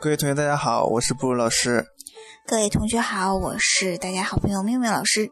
[0.00, 1.84] 各位同学，大家好，我是布鲁老师。
[2.46, 5.28] 各位同学好，我是大家好朋友妙妙老师。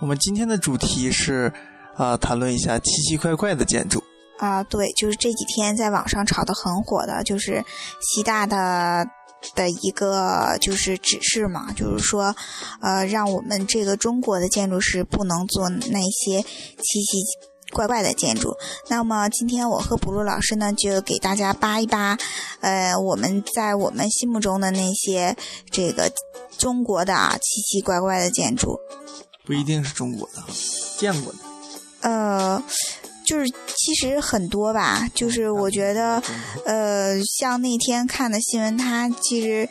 [0.00, 1.52] 我们今天的主题是
[1.96, 4.02] 啊，谈论一下奇奇怪怪的建筑。
[4.38, 7.64] 啊，对，就是这几天在网上炒得很火的，就是
[8.00, 9.06] 西大的
[9.54, 12.34] 的一个就是指示嘛，就是说，
[12.80, 17.18] 呃，让我们这个中国的建筑师不能做那些奇奇
[17.78, 18.56] 怪怪的建筑。
[18.88, 22.18] 那么今天我和卜路老师呢，就给大家扒一扒，
[22.60, 25.36] 呃，我们在我们心目中的那些
[25.70, 26.10] 这个。
[26.58, 28.76] 中国的啊，奇奇怪怪的建筑，
[29.46, 30.42] 不一定是中国的，
[30.98, 31.38] 见过的。
[32.00, 32.60] 呃，
[33.24, 36.20] 就是其实很多吧，就是我觉得，
[36.66, 39.68] 呃，像那天看的新闻，它其实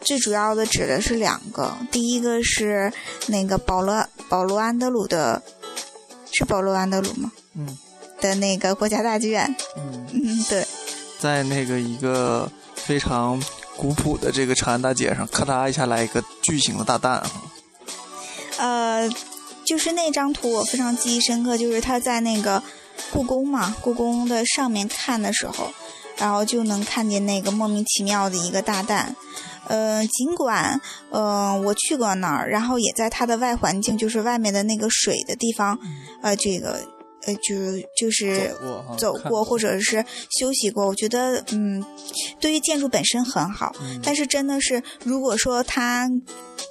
[0.00, 2.92] 最主要的指的是两个，第一个是
[3.26, 5.42] 那个保罗保罗安德鲁的，
[6.40, 7.30] 是保罗安德鲁吗？
[7.54, 7.78] 嗯。
[8.20, 9.54] 的那个国家大剧院。
[9.76, 10.66] 嗯嗯，对。
[11.20, 13.40] 在那个一个非常。
[13.76, 17.30] 古朴的这个长安大街上，咔嗒一下来一个巨型的大蛋啊！
[18.58, 19.08] 呃，
[19.64, 22.62] 就是那张图我非常记忆深刻，就是他在那个
[23.10, 25.72] 故宫嘛，故宫的上面看的时候，
[26.20, 29.16] 然后就能看见那个莫名其妙的一个大蛋。
[29.66, 35.78] 呃，尽管呃我去过那儿，然后也在它的外环境，就是外面的那个水的地方，
[36.22, 36.78] 呃，这个。
[37.26, 37.54] 呃，就
[37.94, 38.50] 就是
[38.96, 40.02] 走过或者是
[40.38, 41.84] 休息过，我觉得嗯，
[42.40, 46.08] 对于建筑本身很好，但是真的是如果说它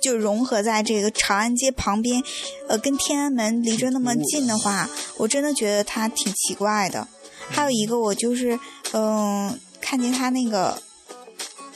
[0.02, 2.24] 就融合在这个长安街旁边，
[2.68, 7.08] 呃，跟天安门离着那么近的话，我真的觉得它挺奇怪的。
[7.50, 8.60] 还有一个，我就是
[8.94, 10.82] 嗯，看见它那个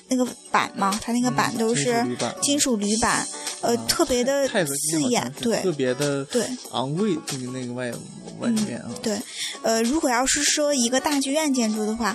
[0.07, 2.05] 那个板嘛，它那个板都是
[2.41, 3.27] 金属铝板。
[3.61, 7.89] 呃，特别的刺眼，对，特别的对昂贵，就是那个外
[8.37, 8.91] 外面啊。
[9.01, 9.17] 对，
[9.61, 12.13] 呃，如果要是说一个大剧院建筑的话，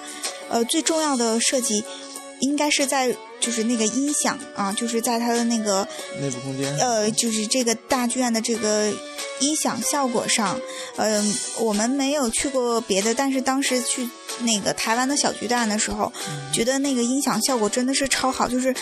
[0.51, 1.83] 呃，最重要的设计
[2.41, 5.89] 应该是在就是那个音响啊，就是在它的那个
[6.21, 8.93] 内部空间，呃，就是这个大剧院的这个
[9.41, 10.61] 音响效果上，
[10.97, 14.09] 嗯，我们没有去过别的，但是当时去
[14.41, 16.13] 那个台湾的小巨蛋的时候，
[16.53, 18.75] 觉得那个音响效果真的是超好，就是。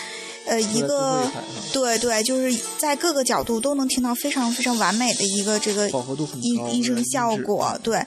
[0.49, 1.29] 呃，一个
[1.73, 5.89] 对对，就是在各个角度都能听到非常非常完美的一个这个
[6.41, 8.01] 音音声效果，对，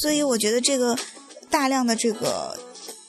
[0.00, 0.96] 所以我觉得这个
[1.50, 2.58] 大量的这个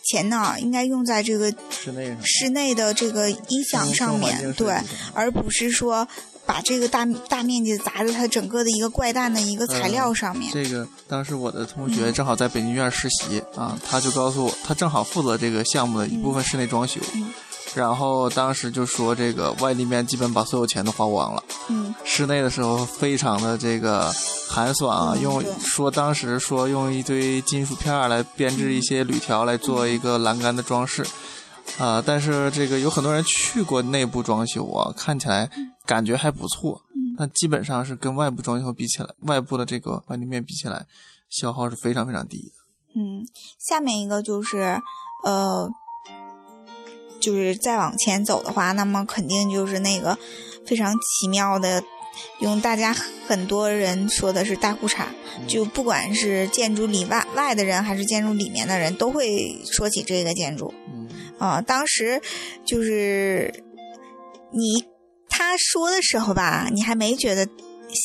[0.03, 4.77] 钱呢，应该用在这个室内室内的这个音响上面，对，
[5.13, 6.07] 而不是说
[6.45, 10.51] 把这个大大面积砸在它整个的一个怪诞的一个材料上面。
[10.53, 16.99] 这个当时我的同学正好在北京院实习啊，他就告诉我，他正好负责这个项目的一部分室内装修。
[17.75, 24.13] 然后当时就说这个外立面基本把所有钱都花光了，嗯，室内的时候非常的这个
[24.47, 31.03] 寒酸啊，用说当时说用一堆金属片来编制一些铝条来做一个栏杆的装饰，
[31.79, 35.49] 啊，但是这个有很多人去过内部装修啊，看起来
[35.87, 36.79] 感觉还不错，
[37.17, 40.85] 但基本上是跟外部装修比起来，外部的这个外立面比起来，
[41.27, 43.01] 消耗是非常非常低的。
[43.01, 43.25] 嗯，
[43.57, 44.79] 下面一个就是
[45.23, 45.71] 呃。
[47.23, 50.17] 就是再往前走的话，那么肯定就是那个
[50.67, 51.81] 非常奇妙的，
[52.39, 52.93] 用大家
[53.27, 55.05] 很多人说的是大裤衩，
[55.47, 60.73] 就不管是建筑里外外的人，还是建筑里面的人，都会说起这个建筑。
[61.39, 62.21] 啊，当时
[62.65, 63.63] 就是
[64.51, 64.83] 你
[65.29, 67.47] 他说的时候吧，你还没觉得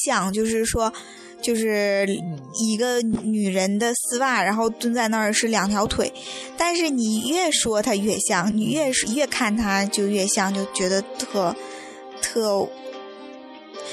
[0.04, 0.92] 像，就是说。
[1.40, 2.06] 就是
[2.54, 6.12] 一个女人的丝袜，然后蹲在那儿是两条腿，
[6.56, 11.54] 但是你越说它越像，你越越看它就越像，就觉得特
[12.20, 12.68] 特。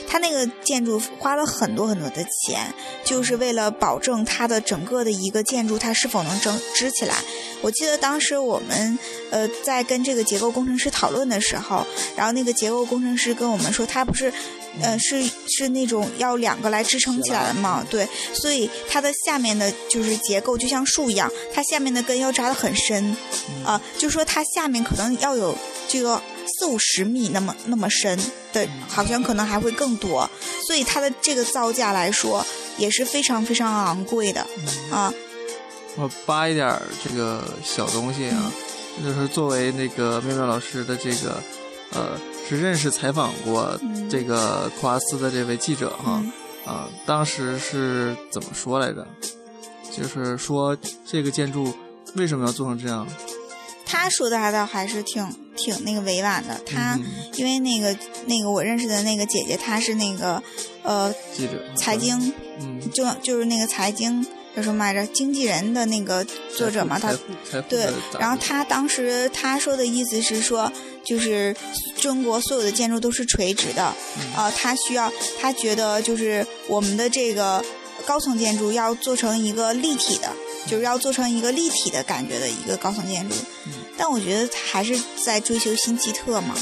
[0.07, 2.73] 他那个建筑花了很多很多的钱，
[3.03, 7.15] 就是为了保证它的整个的一个建筑它是否能整支起来。
[7.61, 8.97] 我记得当时我们
[9.31, 11.85] 呃在跟这个结构工程师讨论的时候，
[12.15, 14.31] 然后那个结构工程师跟我们说，他不是。
[14.81, 17.85] 呃，是是那种要两个来支撑起来的嘛？
[17.89, 23.15] 对，所以它的下面的就是结构就像树一样，它下面的根要扎得很深，
[23.65, 25.57] 啊，就说它下面可能要有
[25.87, 26.21] 这个
[26.59, 28.19] 四五十米那么那么深
[28.53, 30.29] 的，好像可能还会更多，
[30.65, 32.45] 所以它的这个造价来说
[32.77, 34.45] 也是非常非常昂贵的，
[34.91, 35.13] 啊。
[35.97, 38.51] 我扒一点这个小东西啊，
[39.01, 41.41] 就是作为那个妙妙老师的这个，
[41.95, 42.19] 呃。
[42.47, 43.75] 是认识采访过
[44.07, 46.23] 这个库阿斯的这位记者哈，
[46.63, 49.03] 啊，当时是怎么说来着？
[49.91, 51.73] 就是说这个建筑
[52.13, 53.07] 为什么要做成这样？
[53.83, 56.61] 他说的还倒还是挺挺那个委婉的。
[56.67, 56.99] 他
[57.33, 57.97] 因为那个
[58.27, 60.39] 那个我认识的那个姐姐，她是那个
[60.83, 64.23] 呃记者，财经，嗯，就就是那个财经
[64.55, 65.05] 叫什么来着？
[65.07, 66.25] 经纪人的那个
[66.55, 67.13] 作者嘛，他
[67.69, 67.87] 对，
[68.19, 70.71] 然后他当时他说的意思是说，
[71.03, 71.55] 就是
[71.99, 73.83] 中国所有的建筑都是垂直的，
[74.35, 77.63] 啊，他需要他觉得就是我们的这个
[78.05, 80.31] 高层建筑要做成一个立体的，
[80.67, 83.35] 就是要做成一个立体的感觉的一个高层建筑。
[83.97, 84.93] 但我觉得他还是
[85.23, 86.53] 在追求新奇特嘛，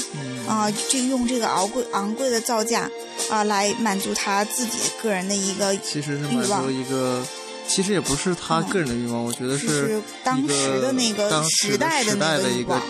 [0.46, 2.88] 啊，就用这个昂贵昂贵的造价
[3.28, 7.26] 啊来满足他自己个人的一个其实是满足一个，
[7.66, 12.80] 其实也不是他个人的欲望，我觉得是当时的那个时代的那个一个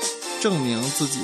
[0.41, 1.19] 证明自己。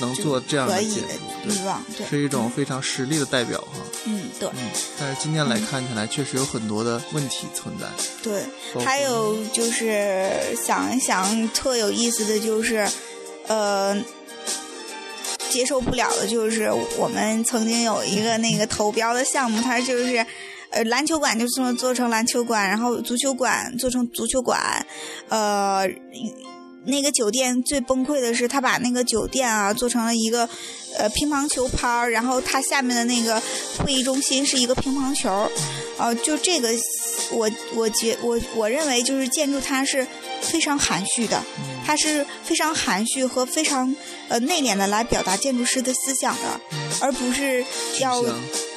[0.00, 1.02] 能做这样的建
[1.42, 1.50] 筑，
[1.96, 3.80] 对，是一种非常实力的代表哈。
[4.04, 4.48] 嗯，对。
[4.50, 7.86] 嗯，但是今天来看起来，确实有很多的问题存在。
[8.22, 8.44] 对，
[8.84, 12.88] 还有就是想一想，特有意思的就是，
[13.48, 14.00] 呃，
[15.50, 20.24] 接受不了的就是我们曾经有一个那个投标的项目，它就是
[20.70, 24.86] 呃篮球馆就做做成篮球馆，然后足球馆做成足球馆，
[25.28, 25.88] 呃。
[26.84, 30.48] 那个酒店最崩溃的是，他把那个酒店啊做成了一个，
[30.96, 33.42] 呃，乒乓球拍儿，然后它下面的那个
[33.78, 35.50] 会议中心是一个乒乓球，
[35.98, 36.70] 呃，就这个，
[37.32, 40.06] 我我觉我我认为就是建筑它是
[40.40, 41.44] 非常含蓄的，
[41.84, 43.94] 它是非常含蓄和非常
[44.28, 46.60] 呃内敛的来表达建筑师的思想的，
[47.02, 47.62] 而不是
[48.00, 48.24] 要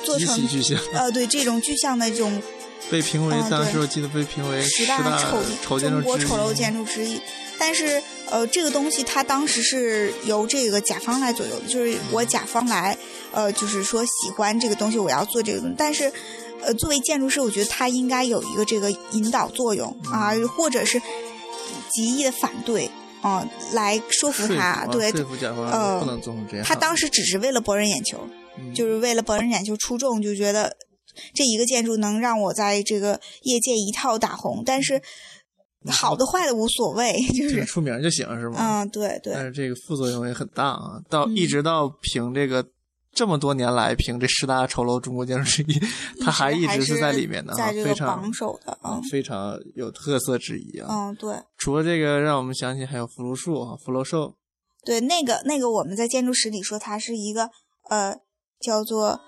[0.03, 0.39] 做成
[0.93, 2.41] 呃对这种具象的这种。
[2.89, 7.21] 被评为当时我记得被评为十大丑中国丑陋建筑之一。
[7.57, 12.97] 但是，呃，这个东西它当时是由这个甲方来左右的，就是我甲方来，
[13.31, 15.75] 呃，就是说喜欢这个东西，我要做这个东西。
[15.77, 16.11] 但是，
[16.63, 20.99] 呃，作为建筑师，我觉得他应该有一个这个引导作用啊，或者是
[21.91, 22.89] 极力的反对
[23.21, 26.65] 啊，来说服他，对，说服甲方不能做成这样。
[26.65, 28.27] 他当时只是为了博人眼球，
[28.73, 30.75] 就是为了博人眼球出众，就觉得
[31.33, 35.01] 这一个建筑能让我在这个业界一套打红，但是。
[35.87, 38.83] 好的坏的无所谓，就是出名就行，是吗？
[38.83, 39.33] 嗯，对对。
[39.33, 41.01] 但是这个副作用也很大啊！
[41.09, 42.63] 到一直到凭这个
[43.11, 45.81] 这么多年来评这十大丑陋中国建筑之一，
[46.23, 50.87] 它还一直是在里面的，非常榜首的啊，非常有特色之一啊。
[50.87, 51.35] 嗯，对。
[51.57, 54.35] 除了这个，让我们想起还有福禄寿啊，福禄寿。
[54.85, 57.49] 对，那个那个我们在建筑史里说它是一个
[57.89, 58.15] 呃
[58.61, 59.19] 叫做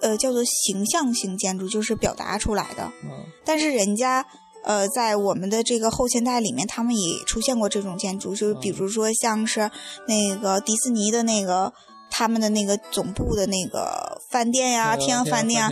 [0.00, 2.92] 呃叫做形象型建筑，就是表达出来的。
[3.04, 3.10] 嗯。
[3.44, 4.26] 但是人家。
[4.62, 9.70] 呃，在我们的这个后现代里面，他们也出现过这种建筑，就是比如说像是
[10.06, 11.72] 那个迪士尼的那个
[12.10, 15.70] 他们的那个总部的那个饭店呀，天鹅饭店啊。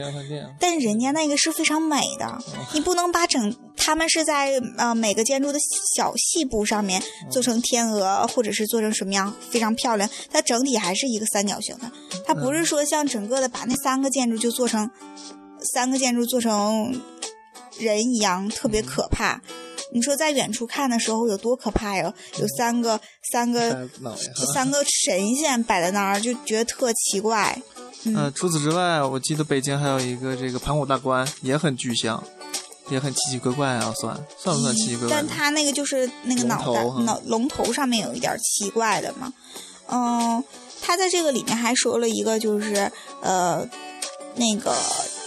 [0.59, 2.39] 但人家那个是非常美的，
[2.73, 5.59] 你不能把整他们是在呃每个建筑的
[5.95, 11.91] 小细部上面做成天鹅，或者是做成什么样非常漂亮，它整体还是一个三角形的，
[12.27, 14.91] 它不是说像整个的把那三个建筑就做成
[15.75, 17.01] 三个建筑做成。
[17.79, 19.41] 人一样特别可怕，
[19.91, 22.13] 你说在远处看的时候有多可怕呀？
[22.39, 23.01] 有三个
[23.33, 23.89] 三个
[24.55, 27.61] 三个神仙摆在那儿，就觉得特奇怪。
[28.05, 32.23] 嗯，除此之外，我记得北京还有一个这个盘古大观，也很具象，
[32.91, 35.17] 也很奇奇怪怪啊，算算不算奇奇怪怪？
[35.17, 39.33] 但它那个就是那个脑袋脑龙头上面有一点奇怪的嘛。
[39.89, 40.43] 嗯，
[40.81, 43.67] 他在这个里面还说了一个，就是呃
[44.37, 44.75] 那个。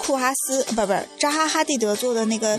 [0.01, 2.57] 库哈斯不不扎哈哈蒂德做的那个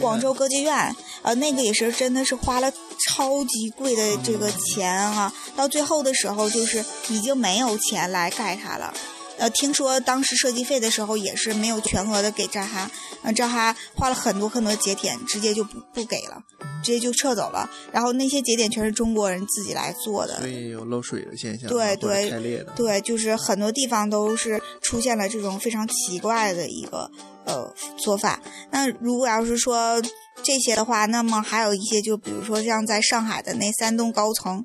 [0.00, 2.72] 广州歌剧院，呃，那个也是真的是花了
[3.06, 8.94] 超级贵的这个钱啊，到最后的时候就是已经没有钱来盖它了。
[9.36, 12.90] 呃，听说当时设计费的时候也是没有全额的给扎哈，
[13.22, 16.42] 呃，扎哈花了很多很多节点，直接就不不给了，
[16.82, 17.68] 直接就撤走了。
[17.92, 27.10] 然后那些节点全是中国人自己来做的，所以有漏水的现象，对对，开裂的，对，就是很多地方都是出现了这种非常奇怪的一个
[27.44, 28.40] 呃做法。
[28.70, 30.00] 那如果要是说
[30.42, 34.64] 这些的话，那么还有一些，就比如说像在上海的那三栋高层。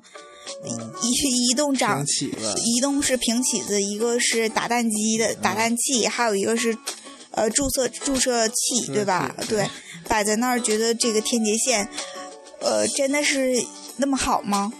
[1.02, 2.04] 一一栋长，
[2.64, 6.78] 一栋是平起子，一个是打蛋机的打蛋器，还有一个是，
[7.32, 9.34] 呃，注射注射器，对吧？
[9.48, 9.68] 对，
[10.08, 11.88] 摆在那儿，觉得这个天劫线，
[12.60, 13.54] 呃，真的是
[13.96, 14.72] 那么好吗？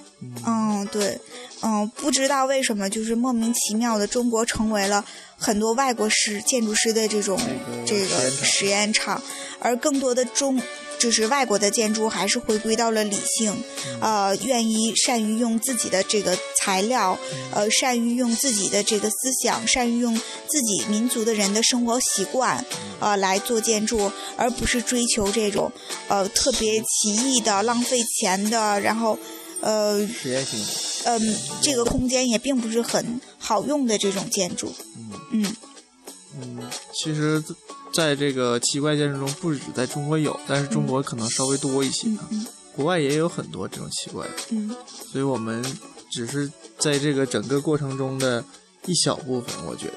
[0.46, 1.18] 嗯，对，
[1.62, 5.04] 嗯，不知道为什么，就是莫名其妙的，中国成为了
[5.36, 7.38] 很多外国师建筑师的这种
[7.84, 9.22] 这个实验场，
[9.58, 10.60] 而更多的中。
[10.98, 13.54] 就是外国的建筑还是回归到了理性，
[14.00, 16.34] 呃，愿意善于用自己的这个
[16.66, 17.16] 材料，
[17.52, 20.12] 呃，善于用自己的这个思想，善于用
[20.48, 22.64] 自己民族的人的生活习惯，
[22.98, 25.70] 呃，来做建筑，而不是追求这种，
[26.08, 29.16] 呃，特别奇异的、浪费钱的，然后，
[29.60, 30.58] 呃，实验性，
[31.04, 35.10] 嗯，这个空间也并不是很好用的这种建筑，嗯。
[35.30, 35.56] 嗯。
[36.40, 36.58] 嗯，
[36.92, 37.40] 其实。
[37.94, 42.08] 在这个奇怪建筑中，不止在中国有，但是中国可能稍微多一些，
[42.74, 44.34] 国外也有很多这种奇怪的。
[44.50, 44.76] 嗯，
[45.10, 45.64] 所以我们
[46.16, 48.42] 只是在这个整个过程中的
[48.86, 49.92] 一小部分，我觉得。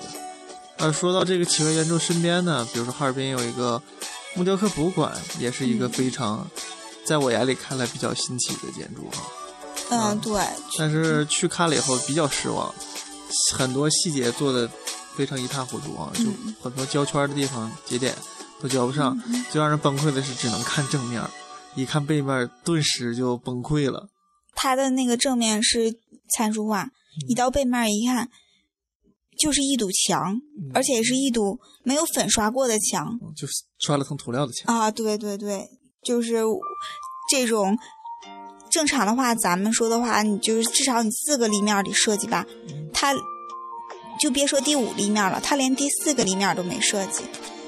[0.79, 3.81] 呃，说到这个奇怪建筑身边呢，比如说哈尔滨有一个
[4.35, 6.45] 木雕刻博物馆，也是一个非常，
[7.05, 9.23] 在我眼里看来比较新奇的建筑哈。
[9.91, 10.41] 嗯，对。
[10.77, 12.75] 但是去看了以后比较失望，
[13.53, 14.69] 很多细节做的。
[15.15, 16.09] 非常一塌糊涂啊！
[16.13, 16.23] 就
[16.61, 18.15] 很多胶圈的地方节点
[18.61, 19.21] 都交不上，
[19.51, 21.21] 最让人崩溃的是只能看正面，
[21.75, 24.07] 一看背面顿时就崩溃了。
[24.55, 25.93] 它的那个正面是
[26.35, 26.89] 参数化，
[27.27, 28.29] 你到背面一看
[29.37, 30.39] 就是一堵墙，
[30.73, 34.91] 而且是一堵没有粉刷过的墙，就是刷了层涂料的墙啊！
[34.91, 35.69] 对对对，
[36.03, 36.43] 就是
[37.31, 37.77] 这种
[38.69, 42.45] 正常的话，咱们说的话，你就是至少你四个立面得设计吧，
[42.93, 43.15] 它。
[44.21, 47.23] 就别说第五立面了，它连第四个立面都没设计，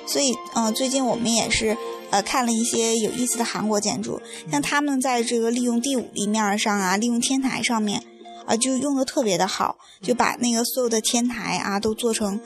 [0.06, 1.78] 所以，嗯，最近我们也是，
[2.12, 8.03] 呃，看了一些有意思的韩国建筑，像他们在这个利用第五立面上啊，利用天台上面，
[8.46, 12.39] 啊，就用的特别的好，就把那个所有的天台啊都做成，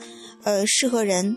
[0.44, 1.36] 呃，适合人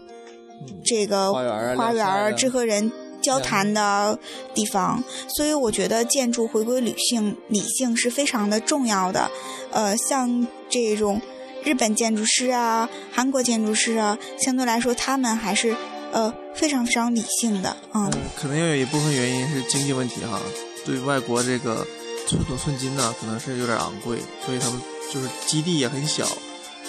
[0.86, 4.18] 这个花园儿、适合人交谈的
[4.54, 9.30] 地方，所以我觉得建筑回归理性，理性是非常的重要的，
[9.72, 11.22] 呃，像这种。
[11.62, 15.76] 日本建筑师啊，韩国建筑师啊，相对来说，他们还是
[16.12, 18.12] 呃非常非常理性的，嗯。
[18.36, 20.40] 可能也有一部分原因是经济问题哈，
[20.86, 21.86] 对外国这个
[22.28, 26.28] 寸土寸金呢，可能是有点昂贵，所以他们就是基地也很小，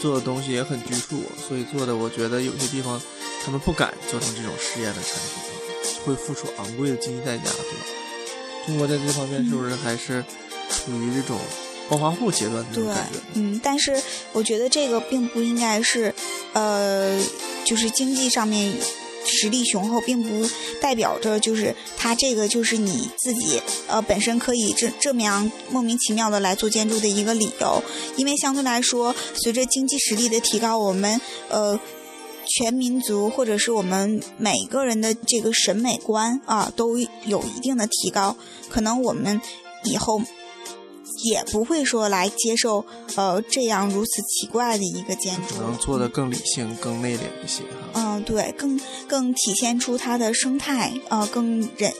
[0.00, 3.00] 做的东西也很拘束，所以做的我觉得有些地方
[3.44, 7.86] 他们不敢做成这种实验的产品，会付出昂贵的经济代价，对吧？
[8.66, 10.24] 中国在这方面是不是还是
[10.68, 11.38] 处于这种？
[11.88, 12.84] 暴发户阶段对，
[13.34, 14.00] 嗯，但是
[14.32, 16.14] 我觉得这个并不应该是，
[16.52, 17.20] 呃，
[17.64, 18.72] 就是经济上面
[19.30, 20.48] 实力雄厚，并不
[20.80, 27.82] 代表着就是他这个就是你自己呃本身可以这这么样莫名其妙的来做建筑的一个理由，
[28.16, 31.78] 因为相对来说，随着经济实力的提高，我们呃
[32.58, 38.36] 全民族或者是我们每个人的这个审美观啊都有一定的提高，
[38.68, 39.40] 可能我们
[39.84, 40.20] 以后。
[41.24, 42.84] 也不会说来接受，
[43.16, 47.90] 呃，这样如此奇怪的一个建筑，可能做的更理性、更内敛一些哈。
[47.94, 51.92] 嗯，对，更更体现出它的生态，呃，更人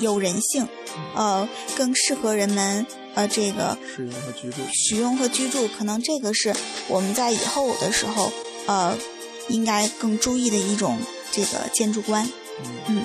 [0.00, 0.66] 有人性，
[1.14, 4.56] 呃，更适合人们，呃，这个使用和居住。
[4.72, 6.54] 使用和居住，可能这个是
[6.88, 8.32] 我们在以后的时候，
[8.66, 8.96] 呃，
[9.48, 10.98] 应该更注意的一种
[11.30, 12.28] 这个建筑观。
[12.64, 13.02] 嗯嗯。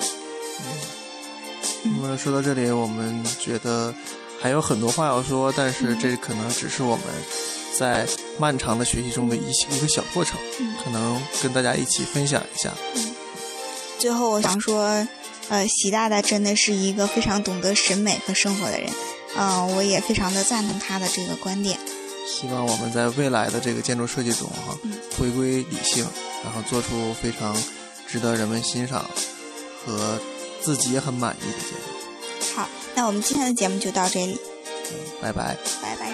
[1.84, 3.94] 那么说到这里，我们觉得。
[4.40, 7.06] 还有很多话要说，但是这可能只是我们
[7.76, 8.06] 在
[8.38, 10.38] 漫长的学习中的一一个小过程，
[10.84, 12.72] 可能跟大家一起分享一下。
[13.98, 15.06] 最后，我想说，
[15.48, 18.88] 呃，习大大真的是一个非常懂得审美和生活的人，
[19.36, 21.76] 嗯，我也非常的赞同他的这个观点。
[22.26, 24.78] 希望我们在未来的这个建筑设计中，哈，
[25.18, 26.06] 回归理性，
[26.44, 27.56] 然后做出非常
[28.06, 29.04] 值得人们欣赏
[29.84, 30.18] 和
[30.60, 31.87] 自己也很满意的建筑。
[32.98, 34.40] 好，那我们今天的节目就到这里。
[35.22, 35.56] 拜拜。
[35.80, 36.07] 拜拜。